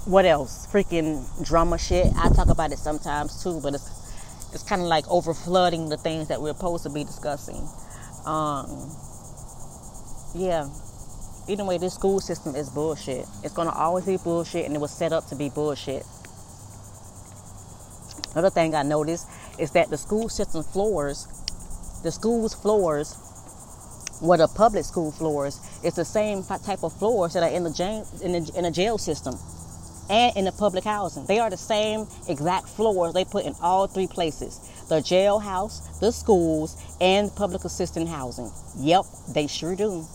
what 0.04 0.24
else? 0.24 0.66
Freaking 0.66 1.24
drama 1.44 1.78
shit. 1.78 2.06
I 2.16 2.28
talk 2.30 2.48
about 2.48 2.72
it 2.72 2.78
sometimes 2.78 3.42
too, 3.42 3.60
but 3.62 3.74
it's 3.74 3.98
it's 4.52 4.62
kind 4.62 4.80
of 4.80 4.88
like 4.88 5.06
over 5.08 5.34
flooding 5.34 5.88
the 5.88 5.96
things 5.96 6.28
that 6.28 6.40
we're 6.40 6.54
supposed 6.54 6.84
to 6.84 6.90
be 6.90 7.04
discussing. 7.04 7.68
Um, 8.24 8.90
yeah. 10.34 10.68
Either 11.48 11.64
way, 11.64 11.78
this 11.78 11.94
school 11.94 12.20
system 12.20 12.54
is 12.54 12.68
bullshit. 12.68 13.26
It's 13.42 13.54
gonna 13.54 13.72
always 13.72 14.04
be 14.04 14.18
bullshit, 14.18 14.66
and 14.66 14.74
it 14.74 14.80
was 14.80 14.90
set 14.90 15.12
up 15.14 15.26
to 15.28 15.34
be 15.34 15.48
bullshit. 15.48 16.04
Another 18.32 18.50
thing 18.50 18.74
I 18.74 18.82
noticed 18.82 19.26
is 19.58 19.70
that 19.72 19.88
the 19.88 19.96
school 19.96 20.28
system 20.28 20.62
floors, 20.62 21.26
the 22.02 22.12
school's 22.12 22.54
floors, 22.54 23.16
what 24.20 24.38
the 24.38 24.48
public 24.48 24.84
school 24.84 25.10
floors, 25.10 25.58
it's 25.82 25.96
the 25.96 26.04
same 26.04 26.42
type 26.42 26.82
of 26.82 26.92
floors 26.92 27.32
that 27.32 27.42
are 27.42 27.48
in 27.48 27.64
the 27.64 27.70
jail 27.70 28.06
in 28.22 28.32
the, 28.32 28.70
jail 28.70 28.98
system 28.98 29.34
and 30.10 30.36
in 30.36 30.44
the 30.44 30.52
public 30.52 30.84
housing. 30.84 31.24
They 31.26 31.38
are 31.38 31.48
the 31.48 31.56
same 31.56 32.06
exact 32.28 32.68
floors 32.68 33.14
they 33.14 33.24
put 33.24 33.46
in 33.46 33.54
all 33.60 33.86
three 33.86 34.06
places 34.06 34.60
the 34.88 34.96
jailhouse, 34.96 36.00
the 36.00 36.12
schools, 36.12 36.76
and 37.00 37.34
public 37.36 37.64
assistant 37.64 38.08
housing. 38.08 38.50
Yep, 38.78 39.04
they 39.34 39.46
sure 39.46 39.76
do. 39.76 40.06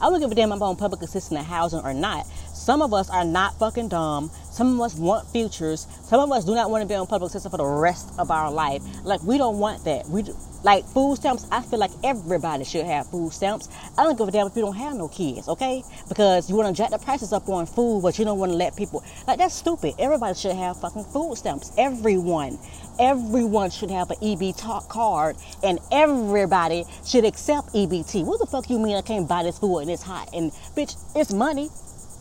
I 0.00 0.08
don't 0.10 0.20
give 0.20 0.30
a 0.30 0.34
damn 0.34 0.52
about 0.52 0.78
public 0.78 1.02
assistant 1.02 1.44
housing 1.44 1.80
or 1.80 1.92
not. 1.92 2.26
Some 2.54 2.82
of 2.82 2.94
us 2.94 3.10
are 3.10 3.24
not 3.24 3.58
fucking 3.58 3.88
dumb. 3.88 4.30
Some 4.52 4.74
of 4.74 4.80
us 4.80 4.94
want 4.94 5.28
futures. 5.30 5.86
Some 6.04 6.20
of 6.20 6.30
us 6.30 6.44
do 6.44 6.54
not 6.54 6.70
want 6.70 6.82
to 6.82 6.86
be 6.88 6.94
on 6.94 7.06
public 7.06 7.30
assistance 7.30 7.50
for 7.50 7.56
the 7.58 7.64
rest 7.64 8.12
of 8.18 8.30
our 8.30 8.50
life. 8.50 8.82
Like 9.04 9.22
we 9.22 9.38
don't 9.38 9.58
want 9.58 9.84
that. 9.84 10.06
We 10.08 10.22
like 10.62 10.84
food 10.86 11.16
stamps. 11.16 11.46
I 11.50 11.62
feel 11.62 11.78
like 11.78 11.90
everybody 12.04 12.64
should 12.64 12.84
have 12.86 13.06
food 13.08 13.32
stamps. 13.32 13.68
I 13.96 14.04
don't 14.04 14.16
give 14.18 14.28
a 14.28 14.30
damn 14.30 14.46
if 14.46 14.56
you 14.56 14.62
don't 14.62 14.76
have 14.76 14.96
no 14.96 15.08
kids, 15.08 15.48
okay? 15.48 15.82
Because 16.08 16.48
you 16.50 16.56
want 16.56 16.74
to 16.74 16.82
jack 16.82 16.90
the 16.90 16.98
prices 16.98 17.32
up 17.32 17.48
on 17.48 17.66
food, 17.66 18.02
but 18.02 18.18
you 18.18 18.24
don't 18.24 18.38
want 18.38 18.52
to 18.52 18.56
let 18.56 18.76
people. 18.76 19.04
Like 19.26 19.38
that's 19.38 19.54
stupid. 19.54 19.94
Everybody 19.98 20.34
should 20.34 20.56
have 20.56 20.80
fucking 20.80 21.04
food 21.04 21.36
stamps. 21.36 21.72
Everyone, 21.78 22.58
everyone 22.98 23.70
should 23.70 23.90
have 23.90 24.10
an 24.10 24.16
EBT 24.16 24.88
card, 24.88 25.36
and 25.62 25.78
everybody 25.92 26.84
should 27.04 27.24
accept 27.24 27.68
EBT. 27.74 28.24
What 28.24 28.40
the 28.40 28.46
fuck 28.46 28.68
you 28.70 28.78
mean 28.78 28.96
I 28.96 29.02
can't 29.02 29.28
buy 29.28 29.42
this 29.42 29.58
food 29.58 29.78
and 29.78 29.90
it's 29.90 30.02
hot? 30.02 30.30
And 30.32 30.52
bitch, 30.76 30.96
it's 31.14 31.32
money, 31.32 31.68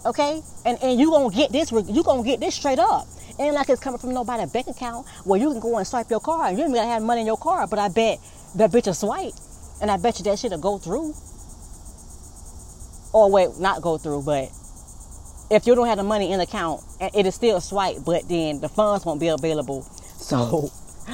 okay? 0.06 0.42
And 0.66 0.78
and 0.84 1.00
you 1.00 1.10
gonna 1.12 1.34
get 1.34 1.52
this. 1.52 1.72
You 1.72 2.04
gonna 2.04 2.24
get 2.24 2.40
this 2.40 2.56
straight 2.56 2.80
up. 2.80 3.08
Ain't 3.40 3.54
like 3.54 3.70
it's 3.70 3.82
coming 3.82 4.00
from 4.00 4.14
nobody's 4.14 4.52
bank 4.52 4.68
account 4.68 5.08
where 5.24 5.40
you 5.40 5.52
can 5.52 5.60
go 5.60 5.78
and 5.78 5.86
swipe 5.86 6.10
your 6.10 6.20
card. 6.20 6.58
You 6.58 6.64
ain't 6.64 6.74
gonna 6.74 6.88
have 6.88 7.04
money 7.04 7.22
in 7.22 7.28
your 7.28 7.38
card, 7.38 7.70
but 7.70 7.78
I 7.80 7.88
bet 7.88 8.20
that 8.56 8.72
bitch 8.72 8.88
will 8.88 8.94
swipe. 8.94 9.34
And 9.82 9.92
I 9.92 9.98
bet 9.98 10.18
you 10.18 10.24
that 10.26 10.40
shit'll 10.40 10.58
go 10.58 10.78
through. 10.80 11.14
Or 13.14 13.32
wait, 13.32 13.58
not 13.60 13.82
go 13.82 13.98
through, 13.98 14.24
but 14.24 14.50
if 15.50 15.66
you 15.66 15.76
don't 15.76 15.88
have 15.88 15.98
the 15.98 16.04
money 16.04 16.32
in 16.32 16.40
the 16.40 16.44
account, 16.44 16.82
it 17.00 17.26
is 17.26 17.36
still 17.36 17.62
swipe, 17.62 17.98
but 18.06 18.28
then 18.28 18.60
the 18.60 18.70
funds 18.70 19.06
won't 19.06 19.20
be 19.20 19.28
available. 19.28 19.84
So 19.84 20.72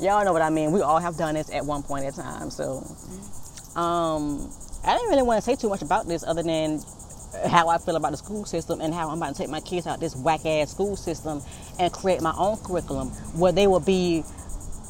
y'all 0.00 0.24
know 0.24 0.32
what 0.32 0.42
I 0.42 0.50
mean. 0.50 0.72
We 0.72 0.82
all 0.82 0.98
have 0.98 1.16
done 1.16 1.34
this 1.34 1.50
at 1.50 1.64
one 1.64 1.82
point 1.82 2.04
in 2.04 2.12
time. 2.12 2.50
So 2.50 2.84
um 3.76 4.50
I 4.84 4.94
didn't 4.94 5.10
really 5.10 5.22
want 5.22 5.42
to 5.42 5.50
say 5.50 5.54
too 5.54 5.68
much 5.68 5.82
about 5.82 6.08
this 6.08 6.24
other 6.24 6.42
than 6.42 6.82
how 7.46 7.68
I 7.68 7.78
feel 7.78 7.96
about 7.96 8.12
the 8.12 8.16
school 8.16 8.44
system 8.44 8.80
and 8.80 8.92
how 8.92 9.08
I'm 9.10 9.18
about 9.18 9.34
to 9.34 9.42
take 9.42 9.50
my 9.50 9.60
kids 9.60 9.86
out 9.86 10.00
this 10.00 10.14
whack 10.16 10.44
ass 10.46 10.70
school 10.70 10.96
system 10.96 11.42
and 11.78 11.92
create 11.92 12.20
my 12.20 12.34
own 12.36 12.56
curriculum 12.58 13.08
where 13.34 13.52
they 13.52 13.66
will 13.66 13.80
be 13.80 14.24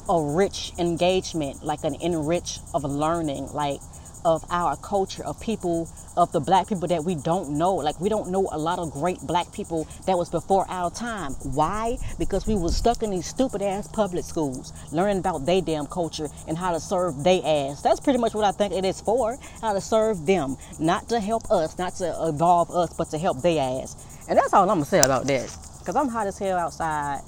a 0.08 0.20
rich 0.20 0.72
engagement, 0.78 1.64
like 1.64 1.84
an 1.84 1.94
enrich 2.00 2.58
of 2.74 2.84
learning, 2.84 3.46
like 3.52 3.80
of 4.24 4.44
our 4.50 4.76
culture, 4.76 5.24
of 5.24 5.40
people, 5.40 5.88
of 6.16 6.32
the 6.32 6.40
black 6.40 6.68
people 6.68 6.88
that 6.88 7.04
we 7.04 7.14
don't 7.14 7.50
know. 7.50 7.74
Like 7.74 8.00
we 8.00 8.08
don't 8.08 8.30
know 8.30 8.48
a 8.52 8.58
lot 8.58 8.78
of 8.78 8.90
great 8.92 9.20
black 9.22 9.52
people 9.52 9.86
that 10.06 10.16
was 10.16 10.28
before 10.28 10.66
our 10.68 10.90
time. 10.90 11.32
Why? 11.42 11.98
Because 12.18 12.46
we 12.46 12.54
were 12.54 12.70
stuck 12.70 13.02
in 13.02 13.10
these 13.10 13.26
stupid 13.26 13.62
ass 13.62 13.88
public 13.88 14.24
schools, 14.24 14.72
learning 14.92 15.18
about 15.18 15.46
they 15.46 15.60
damn 15.60 15.86
culture 15.86 16.28
and 16.48 16.56
how 16.56 16.72
to 16.72 16.80
serve 16.80 17.22
they 17.24 17.42
ass. 17.42 17.82
That's 17.82 18.00
pretty 18.00 18.18
much 18.18 18.34
what 18.34 18.44
I 18.44 18.52
think 18.52 18.72
it 18.72 18.84
is 18.84 19.00
for. 19.00 19.38
How 19.60 19.72
to 19.72 19.80
serve 19.80 20.26
them, 20.26 20.56
not 20.78 21.08
to 21.08 21.20
help 21.20 21.50
us, 21.50 21.78
not 21.78 21.94
to 21.96 22.14
evolve 22.28 22.70
us, 22.70 22.92
but 22.94 23.10
to 23.10 23.18
help 23.18 23.42
they 23.42 23.58
ass. 23.58 23.96
And 24.28 24.38
that's 24.38 24.52
all 24.52 24.62
I'm 24.62 24.76
gonna 24.76 24.84
say 24.84 25.00
about 25.00 25.26
that. 25.26 25.56
Cause 25.84 25.96
I'm 25.96 26.08
hot 26.08 26.28
as 26.28 26.38
hell 26.38 26.58
outside. 26.58 27.22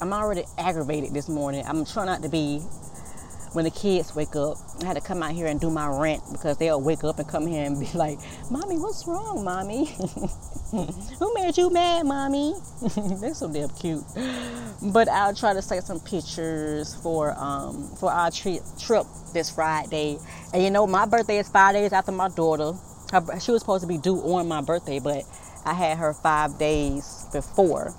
I'm 0.00 0.12
already 0.12 0.44
aggravated 0.56 1.12
this 1.12 1.28
morning. 1.28 1.64
I'm 1.66 1.84
trying 1.84 2.06
not 2.06 2.22
to 2.22 2.28
be 2.28 2.62
when 3.58 3.64
the 3.64 3.70
kids 3.72 4.14
wake 4.14 4.36
up. 4.36 4.56
I 4.82 4.86
had 4.86 4.94
to 4.94 5.00
come 5.00 5.20
out 5.20 5.32
here 5.32 5.48
and 5.48 5.60
do 5.60 5.68
my 5.68 5.88
rant 5.88 6.22
because 6.30 6.56
they'll 6.58 6.80
wake 6.80 7.02
up 7.02 7.18
and 7.18 7.26
come 7.26 7.44
here 7.44 7.64
and 7.64 7.80
be 7.80 7.90
like, 7.94 8.20
Mommy, 8.52 8.76
what's 8.76 9.04
wrong, 9.04 9.42
Mommy? 9.42 9.86
Who 11.18 11.34
made 11.34 11.58
you 11.58 11.68
mad, 11.68 12.06
Mommy? 12.06 12.54
They're 13.20 13.34
so 13.34 13.52
damn 13.52 13.68
cute. 13.70 14.04
But 14.80 15.08
I'll 15.08 15.34
try 15.34 15.54
to 15.54 15.68
take 15.68 15.82
some 15.82 15.98
pictures 15.98 16.94
for 17.02 17.32
um, 17.36 17.88
for 17.98 18.12
our 18.12 18.30
tri- 18.30 18.60
trip 18.78 19.06
this 19.34 19.50
Friday. 19.50 20.18
And 20.54 20.62
you 20.62 20.70
know, 20.70 20.86
my 20.86 21.04
birthday 21.06 21.38
is 21.38 21.48
five 21.48 21.74
days 21.74 21.92
after 21.92 22.12
my 22.12 22.28
daughter. 22.28 22.78
Her, 23.10 23.40
she 23.40 23.50
was 23.50 23.62
supposed 23.62 23.82
to 23.82 23.88
be 23.88 23.98
due 23.98 24.18
on 24.18 24.46
my 24.46 24.60
birthday, 24.60 25.00
but 25.00 25.24
I 25.64 25.74
had 25.74 25.98
her 25.98 26.12
five 26.12 26.60
days 26.60 27.26
before. 27.32 27.92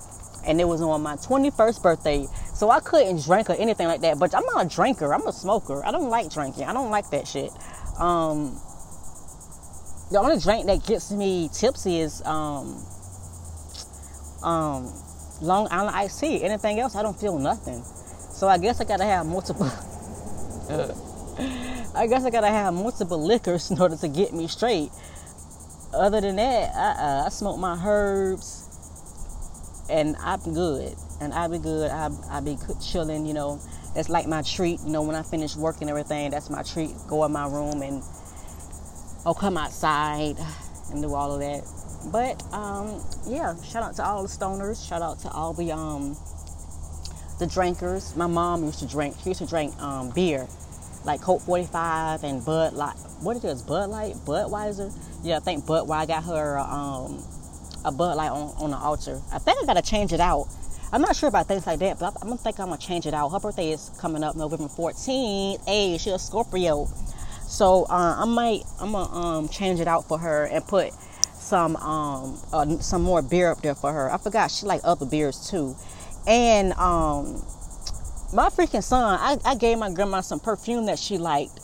And 0.49 0.59
it 0.59 0.67
was 0.67 0.81
on 0.81 1.01
my 1.01 1.15
21st 1.15 1.83
birthday. 1.83 2.25
So 2.55 2.71
I 2.71 2.79
couldn't 2.79 3.23
drink 3.23 3.49
or 3.49 3.53
anything 3.53 3.87
like 3.87 4.01
that. 4.01 4.19
But 4.19 4.35
I'm 4.35 4.45
not 4.45 4.65
a 4.65 4.69
drinker. 4.69 5.13
I'm 5.13 5.25
a 5.27 5.31
smoker. 5.31 5.85
I 5.85 5.91
don't 5.91 6.09
like 6.09 6.31
drinking. 6.31 6.63
I 6.63 6.73
don't 6.73 6.89
like 6.89 7.09
that 7.11 7.27
shit. 7.27 7.51
Um, 7.99 8.59
the 10.11 10.19
only 10.19 10.39
drink 10.39 10.65
that 10.65 10.83
gets 10.85 11.11
me 11.11 11.49
tipsy 11.53 11.99
is 11.99 12.23
um, 12.25 12.83
um, 14.43 14.91
Long 15.41 15.67
Island 15.69 15.95
iced 15.95 16.19
tea. 16.19 16.43
Anything 16.43 16.79
else, 16.79 16.95
I 16.95 17.03
don't 17.03 17.19
feel 17.19 17.37
nothing. 17.37 17.83
So 18.33 18.47
I 18.47 18.57
guess 18.57 18.81
I 18.81 18.85
gotta 18.85 19.05
have 19.05 19.25
multiple. 19.25 19.65
I 21.95 22.07
guess 22.07 22.23
I 22.23 22.29
gotta 22.29 22.47
have 22.47 22.73
multiple 22.73 23.23
liquors 23.23 23.71
in 23.71 23.79
order 23.79 23.97
to 23.97 24.07
get 24.07 24.33
me 24.33 24.47
straight. 24.47 24.89
Other 25.93 26.21
than 26.21 26.37
that, 26.37 26.75
I, 26.75 26.91
uh, 26.91 27.25
I 27.25 27.29
smoke 27.29 27.59
my 27.59 27.79
herbs, 27.83 28.68
and 29.89 30.15
I'm 30.17 30.53
good 30.53 30.95
and 31.21 31.33
I 31.33 31.47
be 31.47 31.59
good. 31.59 31.91
I 31.91 32.09
I 32.29 32.39
be 32.39 32.57
chilling, 32.81 33.25
you 33.25 33.33
know. 33.33 33.59
That's 33.95 34.09
like 34.09 34.27
my 34.27 34.41
treat, 34.41 34.79
you 34.85 34.91
know. 34.91 35.01
When 35.01 35.15
I 35.15 35.23
finish 35.23 35.55
work 35.55 35.77
and 35.81 35.89
everything, 35.89 36.31
that's 36.31 36.49
my 36.49 36.63
treat. 36.63 36.91
Go 37.07 37.25
in 37.25 37.31
my 37.31 37.47
room 37.47 37.81
and 37.81 38.03
I'll 39.25 39.33
come 39.33 39.57
outside 39.57 40.37
and 40.91 41.01
do 41.01 41.13
all 41.13 41.33
of 41.33 41.39
that. 41.41 41.63
But 42.11 42.41
um, 42.53 43.03
yeah, 43.27 43.55
shout 43.61 43.83
out 43.83 43.95
to 43.95 44.05
all 44.05 44.23
the 44.23 44.29
stoners. 44.29 44.87
Shout 44.87 45.01
out 45.01 45.19
to 45.21 45.29
all 45.29 45.53
the 45.53 45.71
um 45.71 46.15
the 47.39 47.47
drinkers. 47.47 48.15
My 48.15 48.27
mom 48.27 48.63
used 48.63 48.79
to 48.79 48.87
drink. 48.87 49.15
She 49.23 49.29
used 49.29 49.41
to 49.41 49.47
drink 49.47 49.77
um, 49.81 50.11
beer, 50.11 50.47
like 51.05 51.21
Colt 51.21 51.41
45 51.41 52.23
and 52.23 52.45
Bud 52.45 52.73
Light. 52.73 52.95
What 53.21 53.37
it 53.37 53.43
is, 53.43 53.61
Bud 53.61 53.89
Light, 53.89 54.15
Budweiser. 54.25 54.93
Yeah, 55.23 55.37
I 55.37 55.39
think 55.39 55.65
Budweiser 55.65 56.07
got 56.07 56.23
her 56.25 56.59
um, 56.59 57.23
a 57.85 57.91
Bud 57.91 58.17
Light 58.17 58.31
on, 58.31 58.53
on 58.57 58.71
the 58.71 58.77
altar. 58.77 59.21
I 59.31 59.39
think 59.39 59.61
I 59.61 59.65
gotta 59.65 59.81
change 59.81 60.13
it 60.13 60.19
out 60.19 60.47
I'm 60.91 61.01
not 61.01 61.15
sure 61.15 61.29
about 61.29 61.47
things 61.47 61.67
like 61.67 61.79
that, 61.79 61.99
but 61.99 62.15
I'm 62.19 62.29
gonna 62.29 62.37
think 62.37 62.59
I'm 62.59 62.69
gonna 62.69 62.79
change 62.79 63.05
it 63.05 63.13
out. 63.13 63.29
Her 63.29 63.39
birthday 63.39 63.71
is 63.71 63.91
coming 63.99 64.23
up 64.23 64.35
November 64.35 64.65
14th. 64.65 65.63
Hey, 65.65 65.97
she's 65.99 66.13
a 66.13 66.17
Scorpio, 66.17 66.87
so 67.47 67.83
uh, 67.83 68.15
I 68.17 68.25
might 68.25 68.63
I'm 68.79 68.93
gonna 68.93 69.13
um, 69.13 69.49
change 69.49 69.79
it 69.79 69.87
out 69.87 70.07
for 70.07 70.17
her 70.17 70.45
and 70.45 70.65
put 70.65 70.91
some 71.33 71.75
um 71.75 72.41
uh, 72.51 72.65
some 72.79 73.03
more 73.03 73.21
beer 73.21 73.51
up 73.51 73.61
there 73.61 73.75
for 73.75 73.93
her. 73.93 74.11
I 74.11 74.17
forgot 74.17 74.49
she 74.49 74.65
like 74.65 74.81
other 74.83 75.05
beers 75.05 75.47
too, 75.51 75.75
and 76.25 76.73
um 76.73 77.35
my 78.33 78.49
freaking 78.49 78.83
son, 78.83 79.19
I, 79.21 79.37
I 79.45 79.55
gave 79.55 79.77
my 79.77 79.91
grandma 79.91 80.21
some 80.21 80.39
perfume 80.39 80.87
that 80.87 80.97
she 80.97 81.19
liked. 81.19 81.59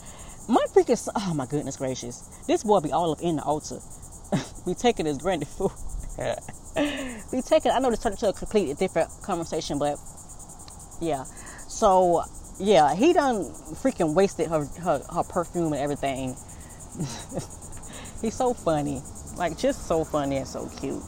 My 0.48 0.64
freaking 0.72 0.98
son, 0.98 1.14
oh 1.16 1.34
my 1.34 1.46
goodness 1.46 1.76
gracious, 1.76 2.20
this 2.46 2.62
boy 2.62 2.78
be 2.78 2.92
all 2.92 3.10
up 3.10 3.22
in 3.22 3.36
the 3.36 3.42
altar. 3.42 3.80
we 4.66 4.74
taking 4.74 5.06
his 5.06 5.18
granddad 5.18 5.48
food. 5.48 5.72
be 7.30 7.42
taking. 7.42 7.72
I 7.72 7.78
know 7.78 7.90
this 7.90 8.00
turned 8.00 8.14
into 8.14 8.28
a 8.28 8.32
completely 8.32 8.74
different 8.74 9.10
conversation, 9.22 9.78
but 9.78 9.98
yeah. 11.00 11.24
So 11.68 12.24
yeah, 12.58 12.94
he 12.94 13.12
done 13.12 13.44
freaking 13.82 14.14
wasted 14.14 14.48
her 14.48 14.64
her, 14.82 15.02
her 15.12 15.22
perfume 15.22 15.72
and 15.72 15.82
everything. 15.82 16.36
He's 18.22 18.34
so 18.34 18.54
funny, 18.54 19.02
like 19.36 19.58
just 19.58 19.86
so 19.86 20.04
funny 20.04 20.38
and 20.38 20.48
so 20.48 20.68
cute. 20.80 21.02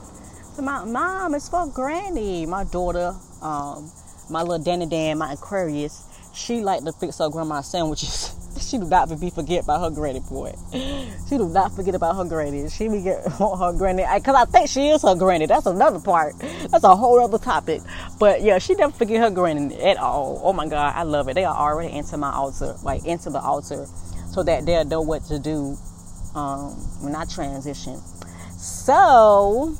So 0.54 0.62
my 0.62 0.84
mom, 0.84 1.34
it's 1.34 1.48
for 1.48 1.66
Granny. 1.66 2.44
My 2.44 2.64
daughter, 2.64 3.14
um, 3.40 3.90
my 4.28 4.42
little 4.42 4.62
Danny 4.62 4.86
Dan, 4.86 5.18
my 5.18 5.32
Aquarius, 5.32 6.02
she 6.34 6.60
like 6.60 6.84
to 6.84 6.92
fix 6.92 7.18
her 7.18 7.30
grandma 7.30 7.62
sandwiches. 7.62 8.26
she 8.68 8.78
do 8.78 8.84
not 8.84 9.08
be 9.20 9.30
forget 9.30 9.64
about 9.64 9.80
her 9.80 9.90
granny 9.90 10.20
boy. 10.20 10.54
She 10.72 11.36
do 11.38 11.48
not 11.48 11.74
forget 11.74 11.94
about 11.94 12.16
her 12.16 12.24
granny. 12.24 12.68
She 12.68 12.88
be 12.88 13.00
get 13.00 13.24
her 13.38 13.72
granny 13.72 14.04
because 14.14 14.34
I 14.34 14.44
think 14.44 14.68
she 14.68 14.88
is 14.88 15.02
her 15.02 15.14
granny. 15.14 15.46
That's 15.46 15.66
another 15.66 16.00
part. 16.00 16.34
That's 16.70 16.84
a 16.84 16.94
whole 16.94 17.20
other 17.20 17.38
topic. 17.38 17.80
But 18.18 18.42
yeah, 18.42 18.58
she 18.58 18.74
never 18.74 18.92
forget 18.92 19.20
her 19.20 19.30
granny 19.30 19.74
at 19.80 19.96
all. 19.96 20.40
Oh 20.44 20.52
my 20.52 20.68
God, 20.68 20.94
I 20.94 21.02
love 21.02 21.28
it. 21.28 21.34
They 21.34 21.44
are 21.44 21.54
already 21.54 21.94
into 21.96 22.16
my 22.16 22.32
altar, 22.32 22.74
like 22.82 23.04
into 23.06 23.30
the 23.30 23.40
altar, 23.40 23.86
so 24.30 24.42
that 24.42 24.66
they'll 24.66 24.84
know 24.84 25.00
what 25.00 25.24
to 25.24 25.38
do 25.38 25.76
um, 26.34 26.72
when 27.02 27.14
I 27.16 27.24
transition. 27.24 28.00
So 28.58 29.76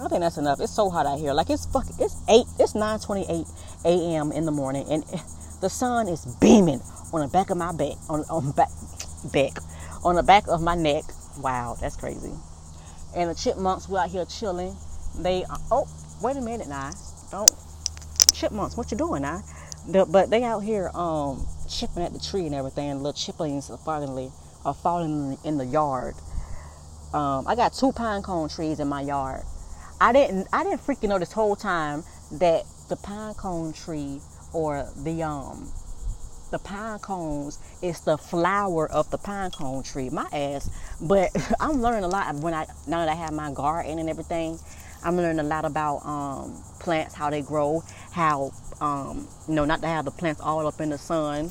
I 0.00 0.08
think 0.08 0.20
that's 0.20 0.36
enough. 0.36 0.60
It's 0.60 0.74
so 0.74 0.90
hot 0.90 1.06
out 1.06 1.18
here. 1.18 1.32
Like 1.32 1.48
it's 1.50 1.66
fuck. 1.66 1.86
It's 1.98 2.16
eight. 2.28 2.46
It's 2.58 2.74
nine 2.74 2.98
twenty 3.00 3.24
eight 3.30 3.46
a.m. 3.84 4.32
in 4.32 4.44
the 4.44 4.52
morning, 4.52 4.86
and 4.90 5.02
the 5.62 5.70
sun 5.70 6.08
is 6.08 6.26
beaming 6.40 6.80
on 7.12 7.20
the 7.20 7.28
back 7.28 7.50
of 7.50 7.56
my 7.56 7.72
back, 7.72 7.96
on, 8.08 8.24
on 8.30 8.52
back, 8.52 8.70
back, 9.32 9.52
on 10.04 10.14
the 10.14 10.22
back 10.22 10.46
of 10.48 10.62
my 10.62 10.74
neck. 10.74 11.04
Wow, 11.38 11.76
that's 11.80 11.96
crazy. 11.96 12.32
And 13.16 13.30
the 13.30 13.34
chipmunks 13.34 13.88
were 13.88 13.98
out 13.98 14.10
here 14.10 14.24
chilling. 14.24 14.76
They, 15.18 15.44
uh, 15.44 15.56
oh, 15.70 15.88
wait 16.22 16.36
a 16.36 16.40
minute 16.40 16.68
now. 16.68 16.90
Don't, 17.30 17.50
chipmunks, 18.32 18.76
what 18.76 18.90
you 18.90 18.96
doing 18.96 19.22
now? 19.22 19.42
The, 19.88 20.06
but 20.06 20.30
they 20.30 20.44
out 20.44 20.60
here 20.60 20.90
um, 20.94 21.46
chipping 21.68 22.02
at 22.02 22.12
the 22.12 22.20
tree 22.20 22.46
and 22.46 22.54
everything. 22.54 23.02
Little 23.02 23.12
chiplings 23.12 23.70
are 23.70 23.78
falling, 23.78 24.30
are 24.64 24.74
falling 24.74 25.38
in 25.44 25.58
the 25.58 25.66
yard. 25.66 26.14
Um, 27.12 27.46
I 27.48 27.56
got 27.56 27.72
two 27.72 27.90
pine 27.92 28.22
cone 28.22 28.48
trees 28.48 28.78
in 28.78 28.86
my 28.86 29.00
yard. 29.00 29.42
I 30.00 30.12
didn't, 30.12 30.46
I 30.52 30.62
didn't 30.62 30.80
freaking 30.80 31.08
know 31.08 31.18
this 31.18 31.32
whole 31.32 31.56
time 31.56 32.04
that 32.32 32.64
the 32.88 32.96
pine 32.96 33.34
cone 33.34 33.72
tree 33.72 34.20
or 34.52 34.88
the 34.96 35.22
um 35.22 35.72
the 36.50 36.58
pine 36.58 36.98
cones 36.98 37.58
it's 37.82 38.00
the 38.00 38.18
flower 38.18 38.90
of 38.90 39.10
the 39.10 39.18
pine 39.18 39.50
cone 39.50 39.82
tree. 39.82 40.10
My 40.10 40.28
ass. 40.32 40.70
But 41.00 41.30
I'm 41.60 41.80
learning 41.80 42.04
a 42.04 42.08
lot 42.08 42.34
when 42.36 42.54
I 42.54 42.66
now 42.86 43.04
that 43.04 43.08
I 43.08 43.14
have 43.14 43.32
my 43.32 43.52
garden 43.52 43.98
and 43.98 44.08
everything. 44.08 44.58
I'm 45.02 45.16
learning 45.16 45.38
a 45.38 45.44
lot 45.44 45.64
about 45.64 46.04
um, 46.04 46.62
plants, 46.78 47.14
how 47.14 47.30
they 47.30 47.40
grow, 47.40 47.82
how 48.12 48.52
um, 48.82 49.26
you 49.48 49.54
know 49.54 49.64
not 49.64 49.80
to 49.80 49.86
have 49.86 50.04
the 50.04 50.10
plants 50.10 50.40
all 50.42 50.66
up 50.66 50.80
in 50.80 50.90
the 50.90 50.98
sun, 50.98 51.50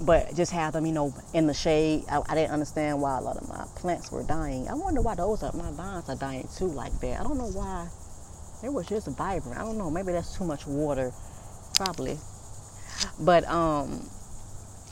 but 0.00 0.34
just 0.34 0.50
have 0.52 0.72
them 0.72 0.86
you 0.86 0.92
know 0.92 1.12
in 1.34 1.46
the 1.46 1.54
shade. 1.54 2.04
I, 2.10 2.22
I 2.26 2.34
didn't 2.34 2.52
understand 2.52 3.02
why 3.02 3.18
a 3.18 3.20
lot 3.20 3.36
of 3.36 3.48
my 3.48 3.66
plants 3.76 4.10
were 4.10 4.22
dying. 4.22 4.66
I 4.68 4.74
wonder 4.74 5.02
why 5.02 5.14
those 5.14 5.42
are 5.42 5.52
my 5.52 5.70
vines 5.72 6.08
are 6.08 6.16
dying 6.16 6.48
too 6.56 6.68
like 6.68 6.98
that. 7.00 7.20
I 7.20 7.22
don't 7.22 7.36
know 7.36 7.50
why. 7.50 7.88
It 8.62 8.72
was 8.72 8.86
just 8.86 9.08
vibrant. 9.08 9.58
I 9.58 9.62
don't 9.62 9.76
know. 9.76 9.90
Maybe 9.90 10.12
that's 10.12 10.38
too 10.38 10.44
much 10.44 10.66
water. 10.66 11.12
Probably. 11.74 12.18
But 13.18 13.46
um, 13.48 14.08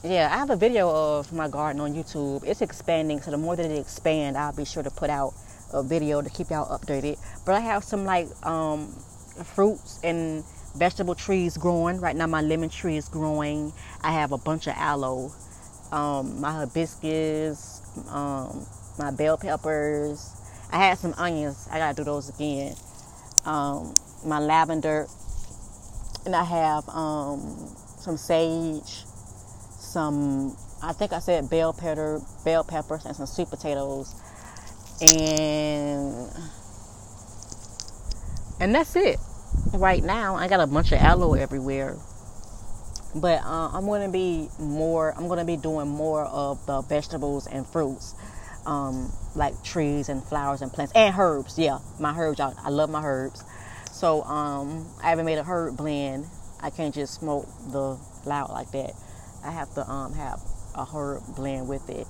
yeah, 0.04 0.28
I 0.32 0.38
have 0.38 0.50
a 0.50 0.56
video 0.56 0.90
of 0.90 1.32
my 1.32 1.48
garden 1.48 1.80
on 1.80 1.94
YouTube. 1.94 2.44
It's 2.44 2.60
expanding, 2.60 3.20
so 3.20 3.30
the 3.30 3.36
more 3.36 3.56
that 3.56 3.66
it 3.66 3.78
expands, 3.78 4.36
I'll 4.36 4.52
be 4.52 4.64
sure 4.64 4.82
to 4.82 4.90
put 4.90 5.10
out 5.10 5.34
a 5.72 5.82
video 5.82 6.20
to 6.20 6.30
keep 6.30 6.50
y'all 6.50 6.76
updated. 6.76 7.18
But 7.46 7.54
I 7.54 7.60
have 7.60 7.84
some 7.84 8.04
like 8.04 8.28
um, 8.44 8.88
fruits 9.44 10.00
and 10.02 10.44
vegetable 10.76 11.14
trees 11.14 11.56
growing. 11.56 12.00
Right 12.00 12.16
now, 12.16 12.26
my 12.26 12.40
lemon 12.40 12.68
tree 12.68 12.96
is 12.96 13.08
growing. 13.08 13.72
I 14.02 14.12
have 14.12 14.32
a 14.32 14.38
bunch 14.38 14.66
of 14.66 14.74
aloe, 14.76 15.32
um, 15.92 16.40
my 16.40 16.52
hibiscus, 16.52 17.80
um, 18.10 18.66
my 18.98 19.10
bell 19.10 19.36
peppers. 19.36 20.30
I 20.72 20.78
had 20.78 20.98
some 20.98 21.14
onions. 21.14 21.68
I 21.70 21.78
gotta 21.78 21.94
do 21.94 22.04
those 22.04 22.28
again. 22.28 22.74
Um, 23.44 23.94
my 24.24 24.38
lavender, 24.38 25.06
and 26.24 26.34
I 26.34 26.44
have 26.44 26.88
um, 26.88 27.76
some 28.02 28.16
sage, 28.16 29.04
some 29.78 30.56
I 30.82 30.92
think 30.92 31.12
I 31.12 31.20
said 31.20 31.48
bell 31.48 31.72
pepper, 31.72 32.20
bell 32.44 32.64
peppers, 32.64 33.04
and 33.06 33.14
some 33.14 33.26
sweet 33.26 33.48
potatoes. 33.48 34.14
and 35.00 36.28
and 38.60 38.74
that's 38.74 38.96
it. 38.96 39.18
Right 39.72 40.02
now, 40.02 40.34
I 40.34 40.48
got 40.48 40.60
a 40.60 40.66
bunch 40.66 40.92
of 40.92 40.98
aloe 40.98 41.34
everywhere, 41.34 41.96
but 43.14 43.42
uh, 43.44 43.70
I'm 43.72 43.86
gonna 43.86 44.10
be 44.10 44.48
more. 44.58 45.14
I'm 45.16 45.28
gonna 45.28 45.44
be 45.44 45.56
doing 45.56 45.88
more 45.88 46.24
of 46.24 46.64
the 46.66 46.82
vegetables 46.82 47.46
and 47.46 47.66
fruits, 47.66 48.14
um, 48.66 49.12
like 49.36 49.62
trees 49.62 50.08
and 50.08 50.22
flowers 50.22 50.62
and 50.62 50.72
plants 50.72 50.92
and 50.96 51.14
herbs. 51.16 51.58
Yeah, 51.58 51.78
my 52.00 52.16
herbs. 52.18 52.40
I, 52.40 52.52
I 52.64 52.70
love 52.70 52.90
my 52.90 53.04
herbs. 53.04 53.44
So 53.92 54.22
um, 54.24 54.88
I 55.02 55.10
haven't 55.10 55.26
made 55.26 55.38
a 55.38 55.44
herb 55.44 55.76
blend. 55.76 56.26
I 56.62 56.70
can't 56.70 56.94
just 56.94 57.14
smoke 57.14 57.46
the 57.72 57.98
loud 58.24 58.50
like 58.50 58.70
that. 58.70 58.92
I 59.44 59.50
have 59.50 59.72
to 59.74 59.88
um, 59.88 60.14
have 60.14 60.40
a 60.74 60.84
herb 60.84 61.22
blend 61.34 61.68
with 61.68 61.88
it. 61.90 62.06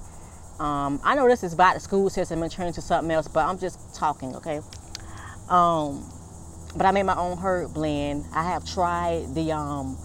Um, 0.61 1.01
I 1.03 1.15
know 1.15 1.27
this 1.27 1.43
is 1.43 1.55
about 1.55 1.75
the 1.75 1.81
school 1.81 2.11
system 2.11 2.43
and 2.43 2.53
turning 2.53 2.75
to 2.75 2.83
something 2.83 3.11
else, 3.11 3.27
but 3.27 3.47
I'm 3.47 3.59
just 3.59 3.95
talking, 3.95 4.37
okay? 4.37 4.61
Um, 5.49 6.05
but 6.77 6.87
I 6.87 6.93
made 6.93 7.05
my 7.05 7.17
own 7.17 7.39
herb 7.39 7.75
blend. 7.75 8.25
I 8.33 8.45
have 8.45 8.65
tried 8.65 9.35
the 9.35 9.53
um, 9.53 9.97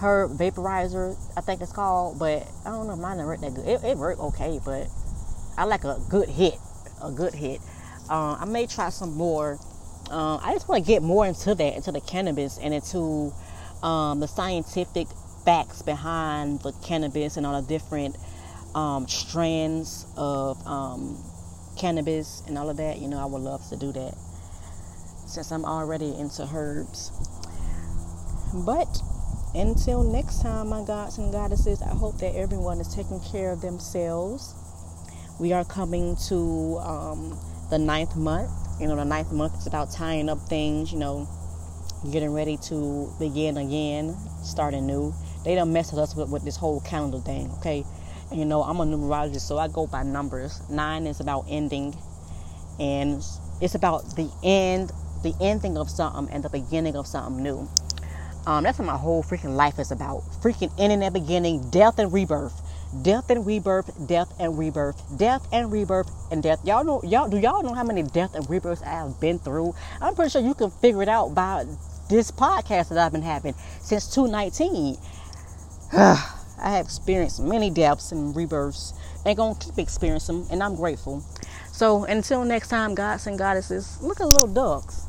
herb 0.00 0.32
vaporizer, 0.32 1.16
I 1.36 1.40
think 1.40 1.60
it's 1.60 1.72
called, 1.72 2.18
but 2.18 2.46
I 2.64 2.70
don't 2.70 2.86
know 2.86 2.94
if 2.94 2.98
mine 2.98 3.16
didn't 3.16 3.28
work 3.28 3.40
that 3.40 3.54
good. 3.54 3.66
It, 3.66 3.84
it 3.84 3.96
worked 3.96 4.20
okay, 4.20 4.60
but 4.64 4.86
I 5.56 5.64
like 5.64 5.84
a 5.84 5.98
good 6.08 6.28
hit, 6.28 6.54
a 7.02 7.10
good 7.10 7.34
hit. 7.34 7.60
Uh, 8.08 8.36
I 8.40 8.44
may 8.44 8.66
try 8.66 8.90
some 8.90 9.14
more. 9.14 9.58
Uh, 10.10 10.36
I 10.36 10.52
just 10.52 10.68
want 10.68 10.84
to 10.84 10.88
get 10.88 11.02
more 11.02 11.26
into 11.26 11.54
that, 11.54 11.76
into 11.76 11.92
the 11.92 12.00
cannabis 12.00 12.58
and 12.58 12.72
into 12.72 13.32
um, 13.82 14.20
the 14.20 14.28
scientific 14.28 15.06
facts 15.44 15.82
behind 15.82 16.60
the 16.60 16.72
cannabis 16.84 17.36
and 17.36 17.46
all 17.46 17.60
the 17.60 17.68
different 17.68 18.16
um, 18.74 19.08
strands 19.08 20.06
of 20.16 20.64
um, 20.66 21.22
cannabis 21.78 22.42
and 22.46 22.58
all 22.58 22.68
of 22.68 22.76
that. 22.76 22.98
You 22.98 23.08
know, 23.08 23.18
I 23.18 23.24
would 23.24 23.42
love 23.42 23.66
to 23.70 23.76
do 23.76 23.92
that 23.92 24.14
since 25.26 25.52
I'm 25.52 25.64
already 25.64 26.14
into 26.18 26.48
herbs. 26.54 27.12
But 28.54 28.88
until 29.54 30.02
next 30.02 30.42
time, 30.42 30.68
my 30.68 30.84
gods 30.84 31.18
and 31.18 31.32
goddesses, 31.32 31.82
I 31.82 31.94
hope 31.94 32.18
that 32.18 32.34
everyone 32.34 32.80
is 32.80 32.94
taking 32.94 33.20
care 33.20 33.50
of 33.50 33.60
themselves. 33.60 34.54
We 35.38 35.52
are 35.52 35.64
coming 35.64 36.16
to 36.28 36.78
um, 36.78 37.38
the 37.70 37.78
ninth 37.78 38.16
month. 38.16 38.50
You 38.80 38.88
know, 38.88 38.96
the 38.96 39.04
ninth 39.04 39.32
month 39.32 39.58
is 39.58 39.66
about 39.66 39.90
tying 39.90 40.28
up 40.28 40.38
things, 40.48 40.92
you 40.92 40.98
know, 40.98 41.28
getting 42.10 42.32
ready 42.32 42.56
to 42.68 43.12
begin 43.18 43.56
again, 43.56 44.16
starting 44.42 44.86
new. 44.86 45.14
They 45.44 45.54
don't 45.54 45.72
mess 45.72 45.92
with 45.92 46.00
us 46.00 46.14
with, 46.14 46.28
with 46.28 46.44
this 46.44 46.56
whole 46.56 46.80
calendar 46.80 47.18
thing, 47.18 47.50
okay? 47.58 47.84
And, 48.30 48.38
you 48.38 48.44
know, 48.44 48.62
I'm 48.62 48.80
a 48.80 48.84
numerologist, 48.84 49.42
so 49.42 49.58
I 49.58 49.68
go 49.68 49.86
by 49.86 50.02
numbers. 50.02 50.60
Nine 50.68 51.06
is 51.06 51.20
about 51.20 51.46
ending, 51.48 51.96
and 52.78 53.22
it's 53.60 53.74
about 53.74 54.16
the 54.16 54.30
end, 54.42 54.92
the 55.22 55.34
ending 55.40 55.78
of 55.78 55.88
something 55.88 56.32
and 56.32 56.44
the 56.44 56.50
beginning 56.50 56.96
of 56.96 57.06
something 57.06 57.42
new. 57.42 57.68
Um, 58.46 58.64
that's 58.64 58.78
what 58.78 58.86
my 58.86 58.96
whole 58.96 59.22
freaking 59.22 59.56
life 59.56 59.78
is 59.78 59.90
about. 59.90 60.22
Freaking 60.42 60.72
ending 60.78 61.02
and 61.02 61.12
beginning, 61.12 61.68
death 61.70 61.98
and 61.98 62.12
rebirth. 62.12 62.62
Death 63.02 63.28
and 63.28 63.44
rebirth, 63.44 64.08
death 64.08 64.32
and 64.40 64.58
rebirth, 64.58 65.02
death 65.18 65.46
and 65.52 65.70
rebirth, 65.70 66.10
and 66.30 66.42
death. 66.42 66.58
Y'all 66.64 66.82
know, 66.82 67.02
y'all 67.04 67.28
do 67.28 67.36
y'all 67.36 67.62
know 67.62 67.74
how 67.74 67.84
many 67.84 68.02
death 68.02 68.34
and 68.34 68.48
rebirths 68.48 68.80
I 68.82 68.90
have 68.90 69.20
been 69.20 69.38
through? 69.38 69.74
I'm 70.00 70.14
pretty 70.14 70.30
sure 70.30 70.40
you 70.40 70.54
can 70.54 70.70
figure 70.70 71.02
it 71.02 71.08
out 71.08 71.34
by 71.34 71.66
this 72.08 72.30
podcast 72.30 72.88
that 72.88 72.98
I've 72.98 73.12
been 73.12 73.22
having 73.22 73.54
since 73.80 74.12
2019. 74.14 74.96
I 76.60 76.70
have 76.70 76.86
experienced 76.86 77.40
many 77.40 77.70
deaths 77.70 78.12
and 78.12 78.34
rebirths 78.34 78.92
and 79.24 79.36
gonna 79.36 79.58
keep 79.58 79.78
experiencing 79.78 80.42
them, 80.42 80.48
and 80.50 80.62
I'm 80.62 80.74
grateful. 80.74 81.22
So 81.72 82.04
until 82.04 82.44
next 82.44 82.68
time, 82.68 82.94
gods 82.94 83.26
and 83.26 83.38
goddesses, 83.38 84.00
look 84.02 84.20
at 84.20 84.26
little 84.26 84.48
ducks. 84.48 85.04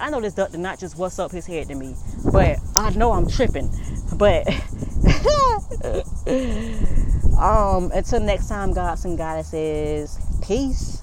I 0.00 0.10
know 0.10 0.20
this 0.20 0.34
duck 0.34 0.50
did 0.50 0.60
not 0.60 0.80
just 0.80 0.96
what's 0.96 1.18
up 1.18 1.30
his 1.30 1.46
head 1.46 1.68
to 1.68 1.74
me, 1.74 1.94
but 2.32 2.58
I 2.74 2.90
know 2.90 3.12
I'm 3.12 3.28
tripping. 3.28 3.70
But 4.14 4.48
um, 7.38 7.92
until 7.92 8.20
next 8.20 8.48
time, 8.48 8.72
gods 8.72 9.04
and 9.04 9.18
goddesses, 9.18 10.18
peace. 10.42 10.99